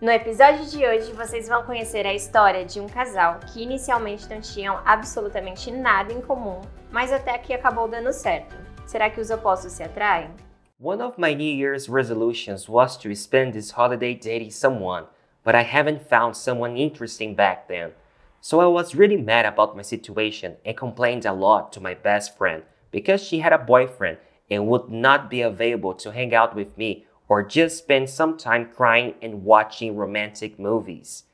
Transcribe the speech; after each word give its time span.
No 0.00 0.12
episódio 0.12 0.64
de 0.66 0.86
hoje, 0.86 1.12
vocês 1.12 1.48
vão 1.48 1.64
conhecer 1.64 2.06
a 2.06 2.14
história 2.14 2.64
de 2.64 2.78
um 2.80 2.86
casal 2.86 3.40
que 3.40 3.64
inicialmente 3.64 4.30
não 4.30 4.40
tinham 4.40 4.80
absolutamente 4.84 5.72
nada 5.72 6.12
em 6.12 6.20
comum, 6.20 6.60
mas 6.88 7.12
até 7.12 7.36
que 7.36 7.52
acabou 7.52 7.88
dando 7.88 8.12
certo. 8.12 8.54
Será 8.86 9.10
que 9.10 9.20
os 9.20 9.28
opostos 9.28 9.72
se 9.72 9.82
atraem? 9.82 10.30
One 10.80 11.02
of 11.02 11.20
my 11.20 11.34
New 11.34 11.52
Year's 11.52 11.88
resolutions 11.88 12.68
was 12.68 12.96
to 12.98 13.12
spend 13.16 13.54
this 13.54 13.72
holiday 13.72 14.14
dating 14.14 14.52
someone, 14.52 15.06
but 15.44 15.56
I 15.56 15.64
haven't 15.64 16.08
found 16.08 16.36
someone 16.36 16.80
interesting 16.80 17.34
back 17.34 17.66
then. 17.66 17.90
So 18.40 18.60
I 18.60 18.66
was 18.66 18.94
really 18.94 19.20
mad 19.20 19.46
about 19.46 19.74
my 19.74 19.82
situation 19.82 20.58
and 20.64 20.76
complained 20.76 21.26
a 21.26 21.32
lot 21.32 21.72
to 21.72 21.80
my 21.80 21.94
best 21.94 22.38
friend 22.38 22.62
because 22.92 23.20
she 23.20 23.40
had 23.40 23.52
a 23.52 23.58
boyfriend 23.58 24.18
and 24.48 24.68
would 24.68 24.88
not 24.88 25.28
be 25.28 25.42
available 25.42 25.92
to 25.94 26.12
hang 26.12 26.36
out 26.36 26.54
with 26.54 26.78
me 26.78 27.07
or 27.28 27.42
just 27.42 27.78
spend 27.78 28.08
some 28.08 28.36
time 28.36 28.68
crying 28.74 29.14
and 29.20 29.44
watching 29.44 29.96
romantic 29.96 30.58
movies. 30.58 31.24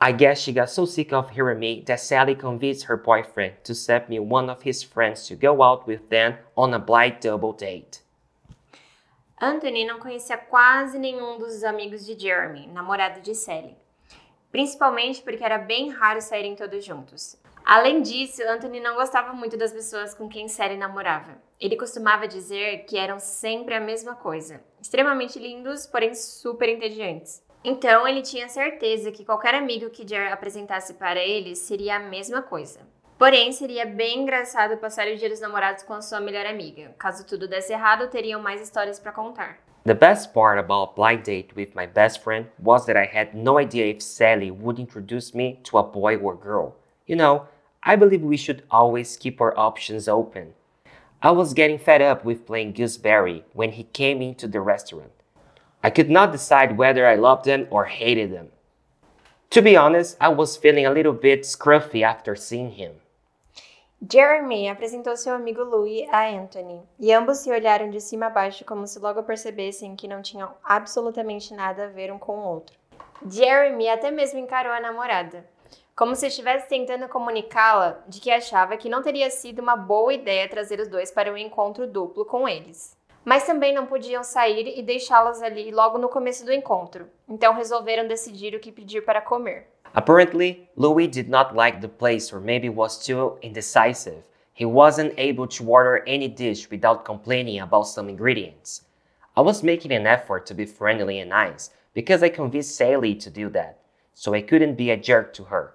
I 0.00 0.12
guess 0.12 0.40
she 0.40 0.52
got 0.52 0.68
so 0.70 0.84
sick 0.84 1.12
of 1.12 1.30
hearing 1.30 1.60
me 1.60 1.82
that 1.86 2.00
Sally 2.00 2.34
convinced 2.34 2.86
her 2.86 2.96
boyfriend 2.96 3.54
to 3.64 3.74
send 3.74 4.08
me 4.08 4.18
one 4.18 4.50
of 4.50 4.62
his 4.62 4.82
friends 4.82 5.28
to 5.28 5.36
go 5.36 5.62
out 5.62 5.86
with 5.86 6.10
them 6.10 6.38
on 6.56 6.74
a 6.74 6.78
blind 6.78 7.20
double 7.20 7.52
date. 7.52 8.00
Anthony 9.40 9.84
não 9.84 9.98
conhecia 9.98 10.36
quase 10.36 10.98
nenhum 10.98 11.38
dos 11.38 11.64
amigos 11.64 12.06
de 12.06 12.16
Jeremy, 12.16 12.68
namorado 12.68 13.20
de 13.20 13.34
Sally. 13.34 13.76
Principalmente 14.52 15.22
porque 15.22 15.42
era 15.42 15.58
bem 15.58 15.90
raro 15.90 16.20
saírem 16.20 16.54
todos 16.54 16.84
juntos. 16.84 17.36
Além 17.64 18.02
disso, 18.02 18.42
Anthony 18.42 18.80
não 18.80 18.96
gostava 18.96 19.32
muito 19.32 19.56
das 19.56 19.72
pessoas 19.72 20.14
com 20.14 20.28
quem 20.28 20.48
Sally 20.48 20.76
namorava. 20.76 21.40
Ele 21.60 21.76
costumava 21.76 22.26
dizer 22.26 22.84
que 22.86 22.98
eram 22.98 23.18
sempre 23.18 23.74
a 23.74 23.80
mesma 23.80 24.14
coisa, 24.14 24.60
extremamente 24.80 25.38
lindos, 25.38 25.86
porém 25.86 26.14
super 26.14 26.68
entediantes. 26.68 27.42
Então 27.64 28.06
ele 28.08 28.22
tinha 28.22 28.48
certeza 28.48 29.12
que 29.12 29.24
qualquer 29.24 29.54
amigo 29.54 29.90
que 29.90 30.06
Jer 30.06 30.32
apresentasse 30.32 30.94
para 30.94 31.20
ele 31.20 31.54
seria 31.54 31.96
a 31.96 32.00
mesma 32.00 32.42
coisa. 32.42 32.80
Porém, 33.16 33.52
seria 33.52 33.86
bem 33.86 34.22
engraçado 34.22 34.76
passar 34.78 35.06
o 35.06 35.16
dia 35.16 35.28
dos 35.28 35.40
namorados 35.40 35.84
com 35.84 35.92
a 35.92 36.02
sua 36.02 36.18
melhor 36.18 36.44
amiga. 36.44 36.92
Caso 36.98 37.24
tudo 37.24 37.46
desse 37.46 37.72
errado, 37.72 38.10
teriam 38.10 38.42
mais 38.42 38.60
histórias 38.60 38.98
para 38.98 39.12
contar. 39.12 39.58
The 39.84 39.94
best 39.94 40.32
part 40.32 40.58
about 40.58 40.96
blind 40.96 41.22
date 41.22 41.54
with 41.56 41.70
my 41.76 41.86
best 41.86 42.24
friend 42.24 42.48
was 42.60 42.84
that 42.86 42.98
I 42.98 43.06
had 43.06 43.36
no 43.36 43.60
idea 43.60 43.86
if 43.86 44.02
Sally 44.02 44.50
would 44.50 44.80
introduce 44.80 45.36
me 45.36 45.60
to 45.70 45.78
a 45.78 45.84
boy 45.84 46.16
or 46.16 46.36
girl. 46.36 46.74
You 47.06 47.16
know, 47.16 47.46
I 47.84 47.96
believe 47.96 48.22
we 48.22 48.36
should 48.36 48.62
always 48.70 49.16
keep 49.16 49.40
our 49.40 49.58
options 49.58 50.06
open. 50.06 50.54
I 51.20 51.30
was 51.32 51.54
getting 51.54 51.78
fed 51.78 52.00
up 52.00 52.24
with 52.24 52.46
playing 52.46 52.72
Gooseberry 52.74 53.44
when 53.54 53.72
he 53.72 53.84
came 53.92 54.22
into 54.22 54.46
the 54.46 54.60
restaurant. 54.60 55.12
I 55.82 55.90
could 55.90 56.10
not 56.10 56.30
decide 56.30 56.78
whether 56.78 57.06
I 57.06 57.16
loved 57.16 57.46
him 57.46 57.66
or 57.70 57.86
hated 57.86 58.30
him. 58.30 58.48
To 59.50 59.60
be 59.60 59.76
honest, 59.76 60.16
I 60.20 60.28
was 60.28 60.56
feeling 60.56 60.86
a 60.86 60.92
little 60.92 61.12
bit 61.12 61.42
scruffy 61.42 62.02
after 62.02 62.36
seeing 62.36 62.70
him. 62.70 62.92
Jeremy 64.00 64.68
apresentou 64.68 65.16
seu 65.16 65.34
amigo 65.34 65.62
Louis 65.62 66.08
a 66.10 66.22
Anthony, 66.26 66.82
e 66.98 67.12
ambos 67.12 67.38
se 67.38 67.50
olharam 67.52 67.88
de 67.88 68.00
cima 68.00 68.26
a 68.26 68.30
baixo 68.30 68.64
como 68.64 68.86
se 68.86 68.98
logo 68.98 69.22
percebessem 69.22 69.94
que 69.94 70.08
não 70.08 70.22
tinham 70.22 70.54
absolutamente 70.64 71.54
nada 71.54 71.84
a 71.84 71.88
ver 71.88 72.12
um 72.12 72.18
com 72.18 72.38
o 72.38 72.44
outro. 72.44 72.76
Jeremy 73.28 73.88
até 73.88 74.10
mesmo 74.10 74.40
encarou 74.40 74.72
a 74.72 74.80
namorada, 74.80 75.44
como 75.94 76.16
se 76.16 76.26
estivesse 76.26 76.68
tentando 76.68 77.08
comunicá-la 77.08 78.02
de 78.08 78.18
que 78.18 78.30
achava 78.30 78.76
que 78.76 78.88
não 78.88 79.02
teria 79.02 79.30
sido 79.30 79.60
uma 79.60 79.76
boa 79.76 80.12
ideia 80.12 80.48
trazer 80.48 80.80
os 80.80 80.88
dois 80.88 81.10
para 81.10 81.32
um 81.32 81.36
encontro 81.36 81.86
duplo 81.86 82.24
com 82.24 82.48
eles. 82.48 82.96
Mas 83.24 83.44
também 83.44 83.74
não 83.74 83.86
podiam 83.86 84.24
sair 84.24 84.78
e 84.78 84.82
deixá-los 84.82 85.42
ali 85.42 85.70
logo 85.70 85.98
no 85.98 86.08
começo 86.08 86.44
do 86.44 86.52
encontro, 86.52 87.06
então 87.28 87.54
resolveram 87.54 88.08
decidir 88.08 88.54
o 88.54 88.58
que 88.58 88.72
pedir 88.72 89.02
para 89.04 89.20
comer. 89.20 89.68
Apparently, 89.94 90.68
Louis 90.74 91.06
did 91.06 91.28
not 91.28 91.54
like 91.54 91.80
the 91.80 91.88
place 91.88 92.34
or 92.34 92.40
maybe 92.40 92.70
was 92.70 92.96
too 92.96 93.36
indecisive. 93.42 94.22
He 94.54 94.64
wasn't 94.64 95.12
able 95.18 95.46
to 95.46 95.70
order 95.70 96.02
any 96.06 96.28
dish 96.28 96.68
without 96.70 97.04
complaining 97.04 97.60
about 97.60 97.86
some 97.86 98.10
ingredients. 98.10 98.82
I 99.36 99.42
was 99.42 99.62
making 99.62 99.92
an 99.92 100.06
effort 100.06 100.46
to 100.46 100.54
be 100.54 100.64
friendly 100.64 101.20
and 101.20 101.30
nice 101.30 101.70
because 101.94 102.22
I 102.22 102.30
convinced 102.30 102.74
Sally 102.74 103.14
to 103.16 103.30
do 103.30 103.50
that, 103.50 103.78
so 104.14 104.34
I 104.34 104.40
couldn't 104.40 104.76
be 104.76 104.90
a 104.90 104.96
jerk 104.96 105.34
to 105.34 105.44
her. 105.44 105.74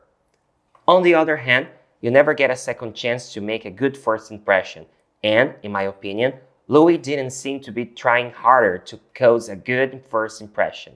On 0.90 1.04
the 1.04 1.14
other 1.14 1.36
hand, 1.36 1.68
you 2.00 2.10
never 2.10 2.34
get 2.34 2.50
a 2.50 2.56
second 2.56 2.96
chance 2.96 3.34
to 3.34 3.42
make 3.42 3.66
a 3.66 3.72
good 3.72 3.98
first 3.98 4.32
impression, 4.32 4.86
and, 5.22 5.54
in 5.62 5.70
my 5.70 5.84
opinion, 5.84 6.36
Louis 6.70 6.98
didn't 6.98 7.32
seem 7.32 7.60
to 7.62 7.74
be 7.74 7.86
trying 7.86 8.32
harder 8.32 8.78
to 8.78 9.00
cause 9.14 9.50
a 9.50 9.58
good 9.58 10.02
first 10.10 10.42
impression. 10.42 10.94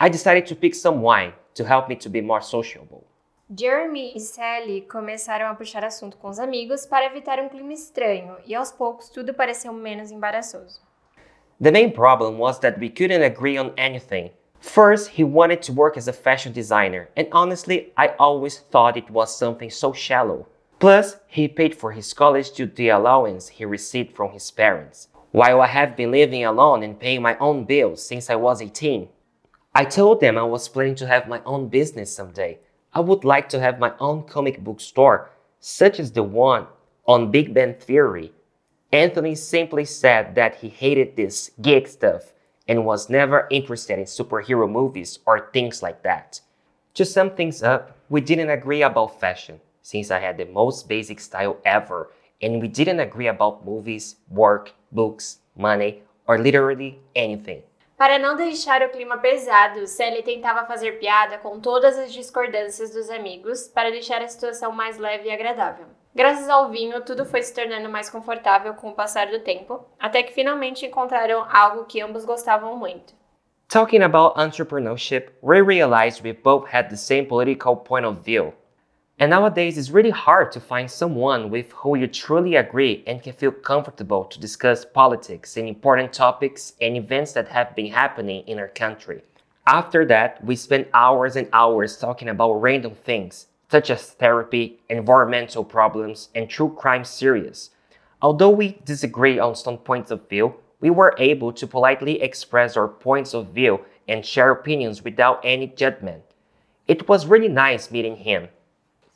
I 0.00 0.08
decided 0.08 0.46
to 0.46 0.56
pick 0.56 0.74
some 0.74 1.02
wine 1.02 1.34
to 1.54 1.64
help 1.64 1.86
me 1.86 1.96
to 1.96 2.08
be 2.08 2.22
more 2.22 2.40
sociable. 2.40 3.04
Jeremy 3.54 4.14
e 4.16 4.20
Sally 4.20 4.80
começaram 4.80 5.50
a 5.50 5.54
puxar 5.54 5.84
assunto 5.84 6.16
com 6.16 6.28
os 6.30 6.38
amigos 6.38 6.86
para 6.86 7.04
evitar 7.04 7.38
um 7.38 7.50
clima 7.50 7.74
estranho, 7.74 8.38
e 8.46 8.54
aos 8.54 8.72
poucos 8.72 9.10
tudo 9.10 9.34
pareceu 9.34 9.70
menos 9.70 10.10
embaraçoso. 10.10 10.80
The 11.62 11.70
main 11.70 11.90
problem 11.90 12.38
was 12.38 12.58
that 12.60 12.80
we 12.80 12.88
couldn't 12.88 13.22
agree 13.22 13.58
on 13.58 13.74
anything, 13.76 14.32
First, 14.60 15.10
he 15.10 15.24
wanted 15.24 15.62
to 15.62 15.72
work 15.72 15.96
as 15.96 16.08
a 16.08 16.12
fashion 16.12 16.52
designer, 16.52 17.08
and 17.16 17.28
honestly, 17.32 17.92
I 17.96 18.08
always 18.18 18.58
thought 18.58 18.96
it 18.96 19.10
was 19.10 19.36
something 19.36 19.70
so 19.70 19.92
shallow. 19.92 20.46
Plus, 20.78 21.16
he 21.26 21.48
paid 21.48 21.74
for 21.74 21.92
his 21.92 22.12
college 22.12 22.50
due 22.50 22.66
to 22.66 22.74
the 22.74 22.88
allowance 22.90 23.48
he 23.48 23.64
received 23.64 24.14
from 24.14 24.32
his 24.32 24.50
parents, 24.50 25.08
while 25.30 25.60
I 25.60 25.68
have 25.68 25.96
been 25.96 26.10
living 26.10 26.44
alone 26.44 26.82
and 26.82 26.98
paying 27.00 27.22
my 27.22 27.36
own 27.38 27.64
bills 27.64 28.06
since 28.06 28.28
I 28.28 28.36
was 28.36 28.60
18. 28.60 29.08
I 29.74 29.84
told 29.84 30.20
them 30.20 30.38
I 30.38 30.42
was 30.42 30.68
planning 30.68 30.94
to 30.96 31.06
have 31.06 31.28
my 31.28 31.42
own 31.44 31.68
business 31.68 32.14
someday. 32.14 32.58
I 32.92 33.00
would 33.00 33.24
like 33.24 33.48
to 33.50 33.60
have 33.60 33.78
my 33.78 33.92
own 34.00 34.24
comic 34.24 34.62
book 34.64 34.80
store, 34.80 35.30
such 35.60 36.00
as 36.00 36.12
the 36.12 36.22
one 36.22 36.66
on 37.06 37.30
Big 37.30 37.52
Bang 37.52 37.74
Theory. 37.74 38.32
Anthony 38.92 39.34
simply 39.34 39.84
said 39.84 40.34
that 40.34 40.56
he 40.56 40.68
hated 40.68 41.16
this 41.16 41.50
geek 41.60 41.88
stuff 41.88 42.32
and 42.68 42.84
was 42.84 43.08
never 43.10 43.46
interested 43.50 43.98
in 43.98 44.04
superhero 44.04 44.70
movies 44.70 45.18
or 45.26 45.50
things 45.52 45.82
like 45.82 46.02
that. 46.02 46.40
To 46.94 47.04
sum 47.04 47.30
things 47.30 47.62
up, 47.62 47.96
we 48.08 48.20
didn't 48.20 48.50
agree 48.50 48.82
about 48.82 49.20
fashion, 49.20 49.60
since 49.82 50.10
I 50.10 50.18
had 50.20 50.38
the 50.38 50.46
most 50.46 50.88
basic 50.88 51.20
style 51.20 51.58
ever, 51.64 52.10
and 52.42 52.60
we 52.60 52.68
didn't 52.68 53.00
agree 53.00 53.28
about 53.28 53.64
movies, 53.64 54.16
work, 54.28 54.72
books, 54.92 55.38
money, 55.56 56.02
or 56.26 56.38
literally 56.38 56.98
anything. 57.14 57.62
Para 57.96 58.18
não 58.18 58.36
deixar 58.36 58.82
o 58.82 58.90
clima 58.90 59.16
pesado, 59.16 59.86
Sally 59.86 60.22
tentava 60.22 60.66
fazer 60.66 60.98
piada 60.98 61.38
com 61.38 61.58
todas 61.58 61.98
as 61.98 62.12
discordâncias 62.12 62.90
dos 62.90 63.08
amigos 63.08 63.68
para 63.68 63.90
deixar 63.90 64.20
a 64.20 64.28
situação 64.28 64.70
mais 64.70 64.98
leve 64.98 65.28
e 65.28 65.32
agradável. 65.32 65.86
Graças 66.14 66.46
ao 66.46 66.68
vinho, 66.68 67.00
tudo 67.00 67.24
foi 67.24 67.42
se 67.42 67.54
tornando 67.54 67.88
mais 67.88 68.10
confortável 68.10 68.74
com 68.74 68.90
o 68.90 68.94
passar 68.94 69.28
do 69.28 69.40
tempo, 69.40 69.82
até 69.98 70.22
que 70.22 70.34
finalmente 70.34 70.84
encontraram 70.84 71.46
algo 71.50 71.86
que 71.86 72.02
ambos 72.02 72.26
gostavam 72.26 72.76
muito. 72.76 73.14
Talking 73.66 74.02
about 74.02 74.38
entrepreneurship, 74.38 75.30
we 75.42 75.62
realized 75.62 76.22
we 76.22 76.34
both 76.34 76.66
had 76.70 76.90
the 76.90 76.96
same 76.96 77.24
political 77.24 77.76
point 77.76 78.06
of 78.06 78.22
view. 78.22 78.52
And 79.18 79.30
nowadays, 79.30 79.78
it's 79.78 79.88
really 79.88 80.10
hard 80.10 80.52
to 80.52 80.60
find 80.60 80.90
someone 80.90 81.48
with 81.48 81.72
who 81.72 81.96
you 81.96 82.06
truly 82.06 82.54
agree 82.54 83.02
and 83.06 83.22
can 83.22 83.32
feel 83.32 83.50
comfortable 83.50 84.26
to 84.26 84.38
discuss 84.38 84.84
politics 84.84 85.56
and 85.56 85.66
important 85.66 86.12
topics 86.12 86.74
and 86.82 86.98
events 86.98 87.32
that 87.32 87.48
have 87.48 87.74
been 87.74 87.92
happening 87.92 88.46
in 88.46 88.58
our 88.58 88.68
country. 88.68 89.22
After 89.66 90.04
that, 90.04 90.44
we 90.44 90.54
spent 90.54 90.88
hours 90.92 91.34
and 91.34 91.48
hours 91.54 91.96
talking 91.96 92.28
about 92.28 92.60
random 92.60 92.94
things, 92.94 93.46
such 93.70 93.88
as 93.88 94.10
therapy, 94.10 94.80
environmental 94.90 95.64
problems, 95.64 96.28
and 96.34 96.50
true 96.50 96.74
crime 96.76 97.04
series. 97.04 97.70
Although 98.20 98.50
we 98.50 98.78
disagree 98.84 99.38
on 99.38 99.54
some 99.54 99.78
points 99.78 100.10
of 100.10 100.28
view, 100.28 100.56
we 100.80 100.90
were 100.90 101.14
able 101.16 101.54
to 101.54 101.66
politely 101.66 102.20
express 102.20 102.76
our 102.76 102.86
points 102.86 103.32
of 103.32 103.48
view 103.48 103.80
and 104.06 104.26
share 104.26 104.50
opinions 104.50 105.02
without 105.02 105.40
any 105.42 105.68
judgment. 105.68 106.22
It 106.86 107.08
was 107.08 107.26
really 107.26 107.48
nice 107.48 107.90
meeting 107.90 108.16
him. 108.16 108.48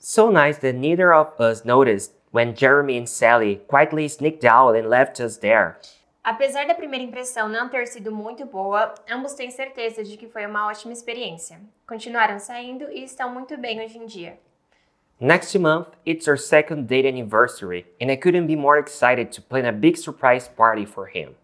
So 0.02 0.30
nice 0.30 0.56
that 0.60 0.76
neither 0.76 1.12
of 1.12 1.38
us 1.38 1.62
noticed 1.62 2.14
when 2.32 2.54
Jeremy 2.54 2.96
and 2.96 3.06
Sally 3.06 3.60
quietly 3.68 4.08
sneaked 4.08 4.46
out 4.46 4.74
and 4.74 4.88
left 4.88 5.20
us 5.20 5.36
there. 5.36 5.76
Apesar 6.24 6.66
da 6.66 6.74
primeira 6.74 7.04
impressão 7.04 7.50
não 7.50 7.68
ter 7.68 7.86
sido 7.86 8.10
muito 8.10 8.46
boa, 8.46 8.94
ambos 9.10 9.34
têm 9.34 9.50
certeza 9.50 10.02
de 10.02 10.16
que 10.16 10.26
foi 10.26 10.46
uma 10.46 10.66
ótima 10.68 10.94
experiência. 10.94 11.60
Continuaram 11.86 12.38
saindo 12.38 12.90
e 12.90 13.04
estão 13.04 13.30
muito 13.30 13.58
bem 13.58 13.84
hoje 13.84 13.98
em 13.98 14.06
dia. 14.06 14.38
Next 15.20 15.58
month, 15.58 15.88
it's 16.06 16.26
our 16.26 16.38
second 16.38 16.86
date 16.86 17.06
anniversary, 17.06 17.84
and 18.00 18.10
I 18.10 18.16
couldn't 18.16 18.46
be 18.46 18.56
more 18.56 18.80
excited 18.80 19.30
to 19.32 19.42
plan 19.42 19.66
a 19.66 19.72
big 19.72 19.98
surprise 19.98 20.48
party 20.48 20.86
for 20.86 21.10
him. 21.14 21.36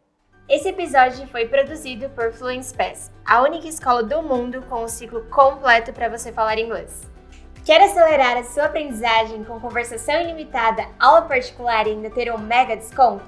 Esse 0.49 0.71
episódio 0.71 1.27
foi 1.27 1.47
produzido 1.47 2.09
por 2.11 2.33
Fluence 2.33 2.75
Pass, 2.75 3.13
a 3.27 3.43
única 3.43 3.69
escola 3.69 4.03
do 4.03 4.23
mundo 4.23 4.63
com 4.63 4.85
um 4.85 4.89
ciclo 4.89 5.27
completo 5.29 5.93
para 5.93 6.09
você 6.09 6.33
falar 6.33 6.59
inglês. 6.59 7.15
Quer 7.67 7.83
acelerar 7.83 8.37
a 8.37 8.45
sua 8.45 8.67
aprendizagem 8.67 9.43
com 9.43 9.59
conversação 9.59 10.21
ilimitada, 10.21 10.87
aula 11.01 11.23
particular 11.23 11.85
e 11.89 11.91
ainda 11.91 12.09
ter 12.09 12.33
um 12.33 12.39
mega 12.39 12.77
desconto? 12.77 13.25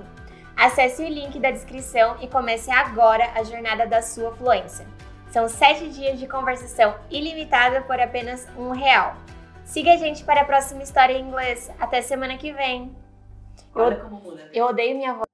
Acesse 0.57 1.03
o 1.03 1.09
link 1.09 1.41
da 1.41 1.51
descrição 1.51 2.17
e 2.21 2.29
comece 2.29 2.71
agora 2.71 3.33
a 3.35 3.43
jornada 3.43 3.85
da 3.85 4.01
sua 4.01 4.31
fluência. 4.37 4.87
São 5.33 5.49
7 5.49 5.89
dias 5.89 6.21
de 6.21 6.29
conversação 6.29 6.95
ilimitada 7.11 7.83
por 7.83 7.99
apenas 7.99 8.47
um 8.57 8.71
real. 8.71 9.17
Siga 9.65 9.95
a 9.95 9.97
gente 9.97 10.23
para 10.23 10.43
a 10.43 10.45
próxima 10.45 10.85
história 10.85 11.15
em 11.15 11.27
inglês. 11.27 11.69
Até 11.81 12.01
semana 12.01 12.39
que 12.39 12.53
vem. 12.53 12.95
Olha 13.75 13.97
como 13.97 14.21
muda. 14.21 14.45
né? 14.45 14.51
Eu 14.55 14.67
odeio 14.67 14.97
minha 14.97 15.15
voz. 15.15 15.28